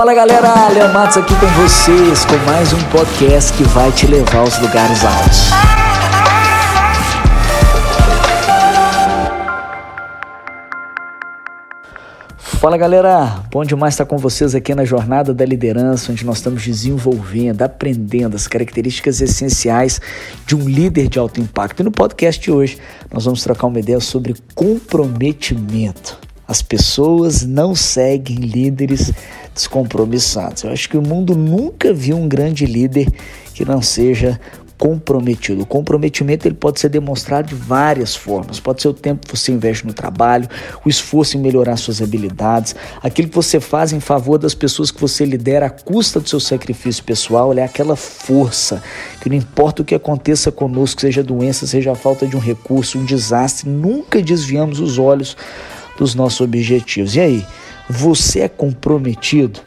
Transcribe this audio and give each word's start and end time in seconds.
Fala 0.00 0.14
galera, 0.14 0.68
Leon 0.70 0.94
Matos 0.94 1.18
aqui 1.18 1.34
com 1.38 1.46
vocês 1.62 2.24
com 2.24 2.34
mais 2.46 2.72
um 2.72 2.82
podcast 2.84 3.52
que 3.52 3.62
vai 3.64 3.92
te 3.92 4.06
levar 4.06 4.38
aos 4.38 4.58
lugares 4.58 5.04
altos. 5.04 5.50
Fala 12.38 12.78
galera, 12.78 13.42
bom 13.50 13.62
demais 13.62 13.92
estar 13.92 14.06
com 14.06 14.16
vocês 14.16 14.54
aqui 14.54 14.74
na 14.74 14.86
Jornada 14.86 15.34
da 15.34 15.44
Liderança, 15.44 16.12
onde 16.12 16.24
nós 16.24 16.38
estamos 16.38 16.62
desenvolvendo, 16.62 17.60
aprendendo 17.60 18.36
as 18.36 18.48
características 18.48 19.20
essenciais 19.20 20.00
de 20.46 20.56
um 20.56 20.66
líder 20.66 21.08
de 21.08 21.18
alto 21.18 21.42
impacto. 21.42 21.80
E 21.80 21.82
no 21.82 21.90
podcast 21.90 22.40
de 22.40 22.50
hoje 22.50 22.78
nós 23.12 23.26
vamos 23.26 23.42
trocar 23.42 23.66
uma 23.66 23.78
ideia 23.78 24.00
sobre 24.00 24.34
comprometimento. 24.54 26.29
As 26.50 26.62
pessoas 26.62 27.46
não 27.46 27.76
seguem 27.76 28.38
líderes 28.38 29.12
descompromissados. 29.54 30.64
Eu 30.64 30.72
acho 30.72 30.88
que 30.88 30.98
o 30.98 31.00
mundo 31.00 31.36
nunca 31.36 31.94
viu 31.94 32.16
um 32.16 32.26
grande 32.26 32.66
líder 32.66 33.06
que 33.54 33.64
não 33.64 33.80
seja 33.80 34.40
comprometido. 34.76 35.62
O 35.62 35.66
comprometimento 35.66 36.48
ele 36.48 36.56
pode 36.56 36.80
ser 36.80 36.88
demonstrado 36.88 37.46
de 37.46 37.54
várias 37.54 38.16
formas. 38.16 38.58
Pode 38.58 38.82
ser 38.82 38.88
o 38.88 38.92
tempo 38.92 39.28
que 39.28 39.38
você 39.38 39.52
investe 39.52 39.86
no 39.86 39.92
trabalho, 39.92 40.48
o 40.84 40.88
esforço 40.88 41.36
em 41.36 41.40
melhorar 41.40 41.76
suas 41.76 42.02
habilidades, 42.02 42.74
aquilo 43.00 43.28
que 43.28 43.36
você 43.36 43.60
faz 43.60 43.92
em 43.92 44.00
favor 44.00 44.36
das 44.36 44.52
pessoas 44.52 44.90
que 44.90 45.00
você 45.00 45.24
lidera 45.24 45.66
à 45.66 45.70
custa 45.70 46.18
do 46.18 46.28
seu 46.28 46.40
sacrifício 46.40 47.04
pessoal, 47.04 47.56
é 47.56 47.62
aquela 47.62 47.94
força 47.94 48.82
que 49.20 49.28
não 49.28 49.36
importa 49.36 49.82
o 49.82 49.84
que 49.84 49.94
aconteça 49.94 50.50
conosco, 50.50 51.00
seja 51.00 51.22
doença, 51.22 51.64
seja 51.64 51.94
falta 51.94 52.26
de 52.26 52.34
um 52.34 52.40
recurso, 52.40 52.98
um 52.98 53.04
desastre, 53.04 53.70
nunca 53.70 54.20
desviamos 54.20 54.80
os 54.80 54.98
olhos 54.98 55.36
dos 56.00 56.14
nossos 56.14 56.40
objetivos. 56.40 57.14
E 57.14 57.20
aí, 57.20 57.46
você 57.88 58.40
é 58.40 58.48
comprometido? 58.48 59.60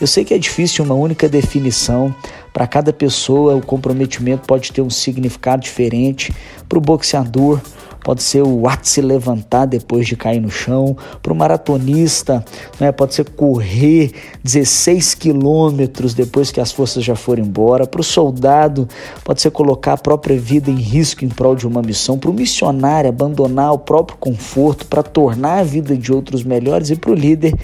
Eu 0.00 0.06
sei 0.06 0.24
que 0.24 0.32
é 0.32 0.38
difícil 0.38 0.84
uma 0.84 0.94
única 0.94 1.28
definição. 1.28 2.14
Para 2.60 2.66
cada 2.66 2.92
pessoa, 2.92 3.56
o 3.56 3.64
comprometimento 3.64 4.46
pode 4.46 4.70
ter 4.70 4.82
um 4.82 4.90
significado 4.90 5.62
diferente. 5.62 6.30
Para 6.68 6.76
o 6.76 6.80
boxeador, 6.82 7.58
pode 8.04 8.22
ser 8.22 8.42
o 8.42 8.68
ato 8.68 8.82
de 8.82 8.90
se 8.90 9.00
levantar 9.00 9.64
depois 9.64 10.06
de 10.06 10.14
cair 10.14 10.42
no 10.42 10.50
chão. 10.50 10.94
Para 11.22 11.32
o 11.32 11.34
maratonista, 11.34 12.44
né, 12.78 12.92
pode 12.92 13.14
ser 13.14 13.30
correr 13.30 14.12
16 14.44 15.14
quilômetros 15.14 16.12
depois 16.12 16.52
que 16.52 16.60
as 16.60 16.70
forças 16.70 17.02
já 17.02 17.16
foram 17.16 17.42
embora. 17.42 17.86
Para 17.86 18.02
o 18.02 18.04
soldado, 18.04 18.86
pode 19.24 19.40
ser 19.40 19.50
colocar 19.52 19.94
a 19.94 19.96
própria 19.96 20.38
vida 20.38 20.70
em 20.70 20.76
risco 20.76 21.24
em 21.24 21.30
prol 21.30 21.56
de 21.56 21.66
uma 21.66 21.80
missão. 21.80 22.18
Para 22.18 22.30
o 22.30 22.34
missionário, 22.34 23.08
abandonar 23.08 23.72
o 23.72 23.78
próprio 23.78 24.18
conforto 24.18 24.84
para 24.84 25.02
tornar 25.02 25.60
a 25.60 25.64
vida 25.64 25.96
de 25.96 26.12
outros 26.12 26.44
melhores. 26.44 26.90
E 26.90 26.96
para 26.96 27.10
o 27.10 27.14
líder, 27.14 27.54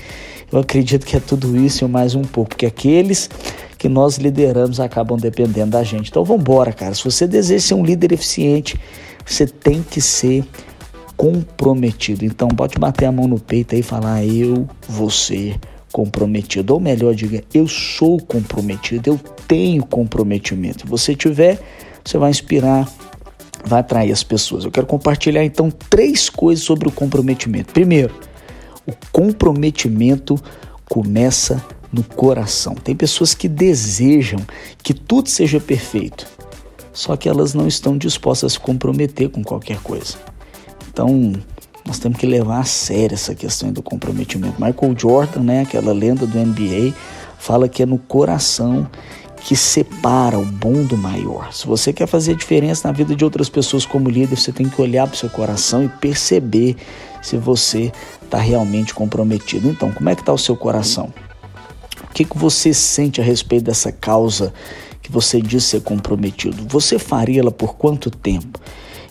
eu 0.56 0.60
acredito 0.60 1.04
que 1.04 1.14
é 1.14 1.20
tudo 1.20 1.54
isso 1.54 1.84
e 1.84 1.88
mais 1.88 2.14
um 2.14 2.22
pouco, 2.22 2.50
porque 2.50 2.64
aqueles 2.64 3.28
que 3.76 3.90
nós 3.90 4.16
lideramos 4.16 4.80
acabam 4.80 5.18
dependendo 5.18 5.72
da 5.72 5.82
gente. 5.82 6.08
Então 6.08 6.24
vamos 6.24 6.40
embora, 6.40 6.72
cara. 6.72 6.94
Se 6.94 7.04
você 7.04 7.26
deseja 7.26 7.68
ser 7.68 7.74
um 7.74 7.84
líder 7.84 8.12
eficiente, 8.12 8.80
você 9.24 9.46
tem 9.46 9.82
que 9.82 10.00
ser 10.00 10.44
comprometido. 11.14 12.24
Então 12.24 12.48
pode 12.48 12.78
bater 12.78 13.04
a 13.04 13.12
mão 13.12 13.28
no 13.28 13.38
peito 13.38 13.74
e 13.74 13.82
falar 13.82 14.24
eu 14.24 14.66
vou 14.88 15.10
ser 15.10 15.60
comprometido. 15.92 16.72
Ou 16.72 16.80
melhor, 16.80 17.14
diga 17.14 17.44
eu 17.52 17.68
sou 17.68 18.18
comprometido, 18.18 19.10
eu 19.10 19.20
tenho 19.46 19.84
comprometimento. 19.84 20.80
Se 20.80 20.86
você 20.86 21.14
tiver, 21.14 21.58
você 22.02 22.16
vai 22.16 22.30
inspirar, 22.30 22.90
vai 23.62 23.80
atrair 23.80 24.10
as 24.10 24.22
pessoas. 24.22 24.64
Eu 24.64 24.70
quero 24.70 24.86
compartilhar 24.86 25.44
então 25.44 25.70
três 25.70 26.30
coisas 26.30 26.64
sobre 26.64 26.88
o 26.88 26.92
comprometimento. 26.92 27.74
Primeiro, 27.74 28.14
o 28.86 28.92
comprometimento 29.10 30.40
começa 30.88 31.64
no 31.92 32.02
coração. 32.02 32.74
Tem 32.74 32.94
pessoas 32.94 33.34
que 33.34 33.48
desejam 33.48 34.40
que 34.82 34.94
tudo 34.94 35.28
seja 35.28 35.58
perfeito, 35.58 36.26
só 36.92 37.16
que 37.16 37.28
elas 37.28 37.54
não 37.54 37.66
estão 37.66 37.96
dispostas 37.96 38.52
a 38.52 38.54
se 38.54 38.60
comprometer 38.60 39.28
com 39.28 39.42
qualquer 39.42 39.78
coisa. 39.80 40.16
Então, 40.88 41.32
nós 41.86 41.98
temos 41.98 42.18
que 42.18 42.26
levar 42.26 42.60
a 42.60 42.64
sério 42.64 43.14
essa 43.14 43.34
questão 43.34 43.72
do 43.72 43.82
comprometimento. 43.82 44.60
Michael 44.60 44.94
Jordan, 44.98 45.40
né, 45.40 45.60
aquela 45.62 45.92
lenda 45.92 46.26
do 46.26 46.38
NBA, 46.38 46.94
fala 47.38 47.68
que 47.68 47.82
é 47.82 47.86
no 47.86 47.98
coração 47.98 48.88
que 49.46 49.54
separa 49.54 50.36
o 50.36 50.44
bom 50.44 50.82
do 50.82 50.96
maior. 50.96 51.52
Se 51.52 51.68
você 51.68 51.92
quer 51.92 52.08
fazer 52.08 52.34
diferença 52.34 52.88
na 52.88 52.92
vida 52.92 53.14
de 53.14 53.24
outras 53.24 53.48
pessoas 53.48 53.86
como 53.86 54.10
líder, 54.10 54.36
você 54.36 54.50
tem 54.50 54.68
que 54.68 54.82
olhar 54.82 55.06
para 55.06 55.14
o 55.14 55.16
seu 55.16 55.30
coração 55.30 55.84
e 55.84 55.88
perceber 55.88 56.74
se 57.22 57.36
você 57.36 57.92
está 58.20 58.38
realmente 58.38 58.92
comprometido. 58.92 59.68
Então, 59.68 59.92
como 59.92 60.08
é 60.08 60.16
que 60.16 60.22
está 60.22 60.32
o 60.32 60.38
seu 60.38 60.56
coração? 60.56 61.14
O 62.10 62.12
que, 62.12 62.24
que 62.24 62.36
você 62.36 62.74
sente 62.74 63.20
a 63.20 63.24
respeito 63.24 63.66
dessa 63.66 63.92
causa 63.92 64.52
que 65.00 65.12
você 65.12 65.40
diz 65.40 65.62
ser 65.62 65.80
comprometido? 65.80 66.66
Você 66.68 66.98
faria 66.98 67.38
ela 67.38 67.52
por 67.52 67.76
quanto 67.76 68.10
tempo? 68.10 68.58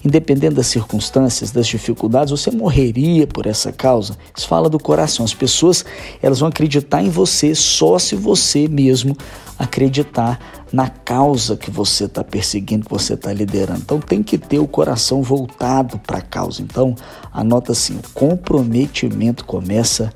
Independente 0.06 0.54
das 0.54 0.68
circunstâncias, 0.68 1.50
das 1.50 1.66
dificuldades, 1.66 2.30
você 2.30 2.52
morreria 2.52 3.26
por 3.26 3.48
essa 3.48 3.72
causa? 3.72 4.16
Isso 4.38 4.48
fala 4.48 4.70
do 4.70 4.78
coração. 4.78 5.26
As 5.26 5.34
pessoas 5.34 5.84
elas 6.22 6.42
vão 6.42 6.50
acreditar 6.50 7.02
em 7.02 7.10
você 7.10 7.56
só 7.56 7.98
se 7.98 8.16
você 8.16 8.68
mesmo 8.68 9.18
acreditar 9.58 10.40
na 10.72 10.90
causa 10.90 11.58
que 11.58 11.72
você 11.72 12.06
está 12.06 12.24
perseguindo, 12.24 12.86
que 12.86 12.92
você 12.92 13.16
está 13.16 13.34
liderando. 13.34 13.80
Então 13.80 14.00
tem 14.00 14.22
que 14.22 14.38
ter 14.38 14.60
o 14.60 14.68
coração 14.68 15.24
voltado 15.24 15.98
para 15.98 16.20
a 16.20 16.22
causa. 16.22 16.62
Então 16.62 16.94
anota 17.34 17.72
assim: 17.72 17.96
o 17.96 18.10
comprometimento 18.14 19.44
começa 19.44 20.14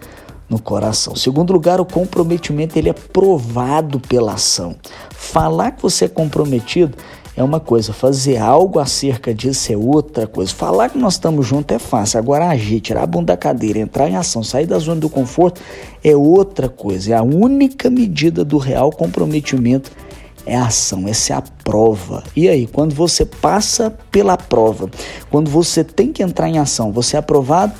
no 0.47 0.59
coração. 0.59 1.15
Segundo 1.15 1.53
lugar, 1.53 1.79
o 1.79 1.85
comprometimento 1.85 2.77
ele 2.77 2.89
é 2.89 2.93
provado 2.93 3.99
pela 3.99 4.33
ação. 4.33 4.75
Falar 5.11 5.71
que 5.71 5.81
você 5.81 6.05
é 6.05 6.07
comprometido 6.07 6.97
é 7.35 7.43
uma 7.43 7.59
coisa, 7.59 7.93
fazer 7.93 8.37
algo 8.37 8.79
acerca 8.79 9.33
disso 9.33 9.71
é 9.71 9.77
outra 9.77 10.27
coisa. 10.27 10.53
Falar 10.53 10.89
que 10.89 10.97
nós 10.97 11.13
estamos 11.13 11.45
juntos 11.45 11.75
é 11.75 11.79
fácil, 11.79 12.19
agora 12.19 12.49
agir, 12.49 12.81
tirar 12.81 13.03
a 13.03 13.07
bunda 13.07 13.33
da 13.33 13.37
cadeira, 13.37 13.79
entrar 13.79 14.09
em 14.09 14.15
ação, 14.15 14.43
sair 14.43 14.65
da 14.65 14.77
zona 14.79 14.99
do 14.99 15.09
conforto 15.09 15.61
é 16.03 16.15
outra 16.15 16.67
coisa. 16.67 17.13
É 17.13 17.17
a 17.17 17.23
única 17.23 17.89
medida 17.89 18.43
do 18.43 18.57
real 18.57 18.91
comprometimento 18.91 19.91
é 20.45 20.55
a 20.55 20.65
ação, 20.65 21.07
essa 21.07 21.33
é 21.33 21.35
a 21.35 21.41
prova. 21.41 22.23
E 22.35 22.49
aí, 22.49 22.65
quando 22.65 22.93
você 22.95 23.25
passa 23.25 23.93
pela 24.11 24.35
prova, 24.35 24.89
quando 25.29 25.49
você 25.49 25.83
tem 25.83 26.11
que 26.11 26.23
entrar 26.23 26.49
em 26.49 26.57
ação, 26.57 26.91
você 26.91 27.15
é 27.15 27.19
aprovado 27.19 27.73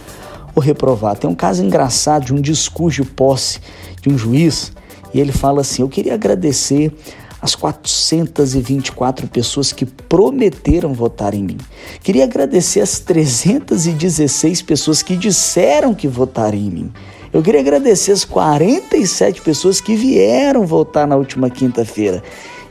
ou 0.56 0.62
reprovado? 0.62 1.22
Tem 1.22 1.30
um 1.30 1.36
caso 1.36 1.64
engraçado 1.64 2.26
de 2.26 2.34
um 2.34 2.42
discurso 2.42 3.02
de 3.02 3.10
posse 3.10 3.60
de 4.02 4.10
um 4.10 4.18
juiz 4.18 4.72
e 5.14 5.20
ele 5.20 5.31
fala 5.31 5.62
assim: 5.62 5.81
Eu 5.81 5.90
queria 5.90 6.14
agradecer 6.14 6.94
as 7.42 7.56
424 7.56 9.28
pessoas 9.28 9.72
que 9.72 9.86
prometeram 9.86 10.94
votar 10.94 11.34
em 11.34 11.44
mim. 11.44 11.58
Queria 12.04 12.26
agradecer 12.26 12.82
as 12.82 13.00
316 13.00 14.62
pessoas 14.62 15.02
que 15.02 15.16
disseram 15.16 15.94
que 15.94 16.08
votariam 16.08 16.64
em 16.64 16.70
mim. 16.70 16.94
Eu 17.32 17.42
queria 17.44 17.62
agradecer 17.62 18.12
as 18.12 18.26
47 18.26 19.42
pessoas 19.42 19.80
que 19.80 19.96
vieram 19.96 20.66
votar 20.66 21.08
na 21.08 21.16
última 21.16 21.50
quinta-feira. 21.50 22.24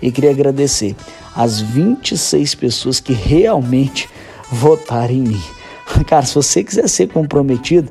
E 0.02 0.10
queria 0.10 0.30
agradecer 0.30 0.96
as 1.34 1.60
26 1.60 2.54
pessoas 2.56 3.00
que 3.00 3.12
realmente 3.12 4.08
votaram 4.50 5.14
em 5.14 5.22
mim. 5.22 5.42
Cara, 6.06 6.26
se 6.26 6.34
você 6.34 6.62
quiser 6.62 6.88
ser 6.88 7.08
comprometido, 7.08 7.88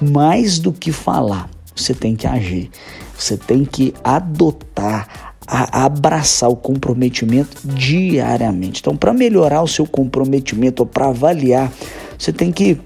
mais 0.00 0.58
do 0.58 0.72
que 0.72 0.92
falar, 0.92 1.48
você 1.74 1.94
tem 1.94 2.14
que 2.14 2.26
agir. 2.26 2.70
Você 3.16 3.36
tem 3.36 3.64
que 3.64 3.94
adotar 4.04 5.29
a 5.52 5.84
abraçar 5.84 6.48
o 6.48 6.54
comprometimento 6.54 7.56
diariamente. 7.64 8.80
Então, 8.80 8.96
para 8.96 9.12
melhorar 9.12 9.62
o 9.62 9.66
seu 9.66 9.84
comprometimento 9.84 10.84
ou 10.84 10.86
para 10.86 11.08
avaliar, 11.08 11.72
você 12.16 12.32
tem 12.32 12.52
que 12.52 12.78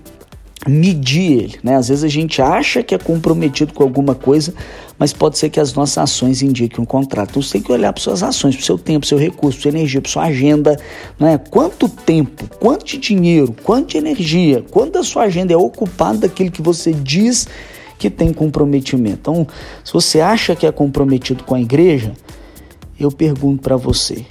medir 0.67 1.33
ele, 1.33 1.59
né? 1.63 1.77
Às 1.77 1.89
vezes 1.89 2.03
a 2.05 2.09
gente 2.09 2.41
acha 2.41 2.83
que 2.83 2.95
é 2.95 2.99
comprometido 2.99 3.75
com 3.75 3.83
alguma 3.83 4.15
coisa, 4.15 4.55
mas 4.99 5.13
pode 5.13 5.37
ser 5.37 5.51
que 5.51 5.61
as 5.61 5.75
nossas 5.75 5.99
ações 5.99 6.41
indiquem 6.41 6.83
um 6.83 6.87
contrato. 6.87 7.31
Então 7.31 7.43
você 7.43 7.53
tem 7.53 7.61
que 7.61 7.71
olhar 7.71 7.93
para 7.93 8.03
suas 8.03 8.23
ações, 8.23 8.57
para 8.57 8.65
seu 8.65 8.79
tempo, 8.79 9.05
seu 9.05 9.19
recurso, 9.19 9.61
sua 9.61 9.69
energia, 9.69 10.01
para 10.01 10.11
sua 10.11 10.25
agenda, 10.25 10.75
né? 11.21 11.37
Quanto 11.51 11.87
tempo, 11.87 12.49
quanto 12.59 12.87
de 12.87 12.97
dinheiro, 12.97 13.55
quanto 13.63 13.91
de 13.91 13.99
energia, 13.99 14.65
quanto 14.71 14.93
da 14.93 15.03
sua 15.03 15.25
agenda 15.25 15.53
é 15.53 15.57
ocupado 15.57 16.21
daquilo 16.21 16.51
que 16.51 16.63
você 16.63 16.95
diz 16.95 17.47
que 17.99 18.09
tem 18.09 18.33
comprometimento. 18.33 19.19
Então, 19.21 19.47
se 19.85 19.93
você 19.93 20.21
acha 20.21 20.57
que 20.57 20.67
é 20.67 20.73
comprometido 20.73 21.45
com 21.45 21.55
a 21.55 21.61
igreja, 21.61 22.13
eu 22.99 23.11
pergunto 23.11 23.63
para 23.63 23.77
você, 23.77 24.25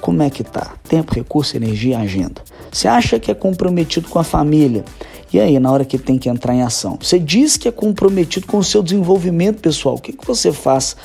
como 0.00 0.22
é 0.22 0.30
que 0.30 0.42
tá? 0.42 0.74
Tempo, 0.88 1.14
recurso, 1.14 1.56
energia, 1.56 1.98
agenda. 1.98 2.42
Você 2.70 2.88
acha 2.88 3.20
que 3.20 3.30
é 3.30 3.34
comprometido 3.34 4.08
com 4.08 4.18
a 4.18 4.24
família? 4.24 4.84
E 5.32 5.40
aí, 5.40 5.58
na 5.58 5.70
hora 5.70 5.84
que 5.84 5.96
tem 5.96 6.18
que 6.18 6.28
entrar 6.28 6.54
em 6.54 6.62
ação? 6.62 6.98
Você 7.00 7.18
diz 7.18 7.56
que 7.56 7.68
é 7.68 7.72
comprometido 7.72 8.46
com 8.46 8.58
o 8.58 8.64
seu 8.64 8.82
desenvolvimento 8.82 9.60
pessoal. 9.60 9.94
O 9.94 10.00
que, 10.00 10.12
que 10.12 10.26
você 10.26 10.52
faz 10.52 10.96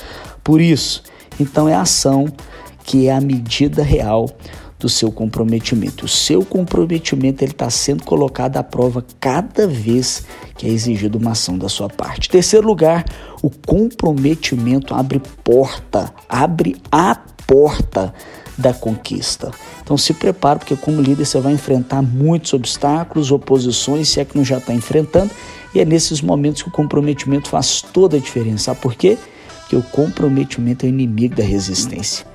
por 0.44 0.60
isso? 0.60 1.04
Então, 1.40 1.70
é 1.70 1.76
a 1.76 1.82
ação 1.82 2.26
que 2.84 3.08
é 3.08 3.14
a 3.14 3.22
medida 3.22 3.84
real 3.84 4.30
do 4.80 4.88
seu 4.88 5.12
comprometimento. 5.12 6.06
O 6.06 6.08
seu 6.08 6.46
comprometimento 6.46 7.44
ele 7.44 7.52
está 7.52 7.70
sendo 7.70 8.04
colocado 8.04 8.58
à 8.58 8.64
prova 8.64 9.04
cada 9.20 9.68
vez 9.68 10.26
que 10.56 10.68
é 10.68 10.70
exigida 10.70 11.18
uma 11.18 11.32
ação 11.32 11.58
da 11.58 11.70
sua 11.70 11.90
parte. 11.90 12.30
Terceiro 12.30 12.68
lugar, 12.68 13.06
o 13.42 13.50
comprometimento 13.50 14.94
abre 14.94 15.22
porta, 15.44 16.14
abre 16.30 16.76
a 16.92 17.16
porta 17.46 18.14
da 18.58 18.74
conquista. 18.74 19.52
Então 19.84 19.98
se 19.98 20.14
prepare, 20.14 20.60
porque 20.60 20.76
como 20.76 21.02
líder 21.02 21.26
você 21.26 21.40
vai 21.40 21.54
enfrentar 21.54 22.02
muitos 22.02 22.54
obstáculos, 22.54 23.32
oposições, 23.32 24.10
se 24.10 24.20
é 24.20 24.26
que 24.26 24.36
não 24.36 24.44
já 24.44 24.58
está 24.58 24.74
enfrentando, 24.74 25.32
e 25.74 25.80
é 25.80 25.86
nesses 25.86 26.22
momentos 26.22 26.64
que 26.64 26.70
o 26.70 26.72
comprometimento 26.72 27.50
faz 27.50 27.82
toda 27.82 28.18
a 28.18 28.20
diferença. 28.20 28.66
Sabe 28.66 28.80
por 28.82 28.96
quê? 28.96 29.18
Porque 29.68 29.76
o 29.76 29.84
comprometimento 29.84 30.86
é 30.86 30.88
o 30.88 30.90
inimigo 30.90 31.36
da 31.36 31.44
resistência. 31.44 32.26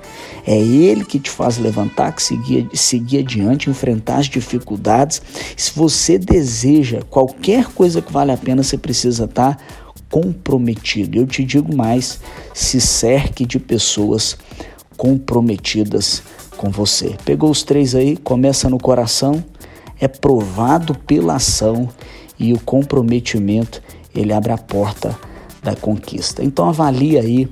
É 0.45 0.55
ele 0.55 1.03
que 1.03 1.19
te 1.19 1.31
faz 1.31 1.57
levantar, 1.57 2.11
que 2.11 2.21
seguir, 2.21 2.69
seguir 2.75 3.19
adiante, 3.19 3.71
enfrentar 3.71 4.17
as 4.17 4.27
dificuldades. 4.27 5.19
Se 5.57 5.71
você 5.73 6.19
deseja 6.19 7.01
qualquer 7.09 7.65
coisa 7.69 8.03
que 8.03 8.13
vale 8.13 8.31
a 8.31 8.37
pena, 8.37 8.61
você 8.61 8.77
precisa 8.77 9.23
estar 9.23 9.57
comprometido. 10.11 11.17
Eu 11.17 11.25
te 11.25 11.43
digo 11.43 11.75
mais: 11.75 12.19
se 12.53 12.79
cerque 12.79 13.47
de 13.47 13.57
pessoas 13.57 14.37
comprometidas 14.95 16.21
com 16.55 16.69
você. 16.69 17.15
Pegou 17.25 17.49
os 17.49 17.63
três 17.63 17.95
aí? 17.95 18.15
Começa 18.15 18.69
no 18.69 18.77
coração, 18.77 19.43
é 19.99 20.07
provado 20.07 20.93
pela 20.93 21.37
ação 21.37 21.89
e 22.37 22.53
o 22.53 22.59
comprometimento 22.59 23.81
ele 24.13 24.31
abre 24.31 24.51
a 24.51 24.57
porta 24.57 25.17
da 25.63 25.75
conquista. 25.75 26.43
Então 26.43 26.67
avalie 26.67 27.17
aí 27.17 27.47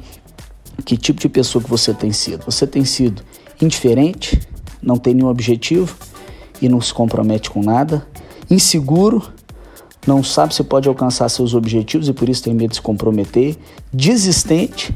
que 0.86 0.98
tipo 0.98 1.20
de 1.20 1.30
pessoa 1.30 1.64
que 1.64 1.70
você 1.70 1.94
tem 1.94 2.12
sido. 2.12 2.44
Você 2.46 2.68
tem 2.68 2.84
sido 2.84 3.24
indiferente, 3.62 4.42
não 4.82 4.98
tem 4.98 5.14
nenhum 5.14 5.30
objetivo 5.30 5.96
e 6.62 6.68
não 6.68 6.82
se 6.82 6.94
compromete 6.94 7.50
com 7.50 7.62
nada, 7.62 8.06
inseguro, 8.50 9.24
não 10.06 10.24
sabe 10.24 10.54
se 10.54 10.64
pode 10.64 10.90
alcançar 10.90 11.30
seus 11.30 11.54
objetivos 11.54 12.08
e 12.08 12.14
por 12.14 12.28
isso 12.28 12.44
tem 12.44 12.54
medo 12.54 12.72
de 12.72 12.76
se 12.78 12.82
comprometer, 12.82 13.56
desistente, 13.94 14.94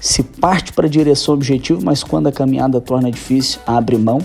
se 0.00 0.22
parte 0.22 0.72
para 0.72 0.86
a 0.86 0.90
direção 0.90 1.34
objetivo, 1.34 1.80
mas 1.82 2.02
quando 2.02 2.28
a 2.28 2.32
caminhada 2.32 2.80
torna 2.80 3.10
difícil, 3.10 3.60
abre 3.66 3.96
mão, 3.96 4.20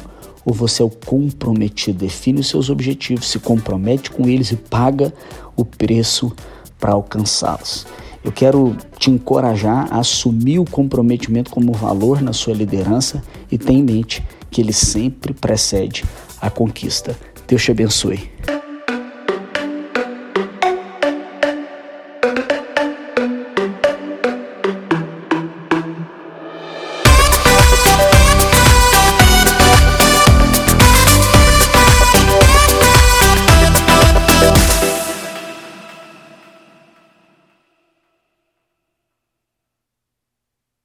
ou 0.45 0.53
você 0.53 0.81
é 0.81 0.85
o 0.85 0.89
comprometido, 0.89 1.99
define 1.99 2.41
os 2.41 2.47
seus 2.47 2.69
objetivos, 2.69 3.27
se 3.27 3.39
compromete 3.39 4.11
com 4.11 4.27
eles 4.27 4.51
e 4.51 4.55
paga 4.55 5.13
o 5.55 5.63
preço 5.63 6.31
para 6.79 6.91
alcançá-los. 6.91 7.85
Eu 8.23 8.31
quero 8.31 8.75
te 8.97 9.09
encorajar 9.09 9.87
a 9.91 9.99
assumir 9.99 10.59
o 10.59 10.65
comprometimento 10.65 11.49
como 11.49 11.71
valor 11.71 12.21
na 12.21 12.33
sua 12.33 12.53
liderança 12.53 13.23
e 13.51 13.57
tenha 13.57 13.79
em 13.79 13.83
mente 13.83 14.23
que 14.51 14.61
ele 14.61 14.73
sempre 14.73 15.33
precede 15.33 16.03
a 16.41 16.49
conquista. 16.49 17.17
Deus 17.47 17.63
te 17.63 17.71
abençoe. 17.71 18.29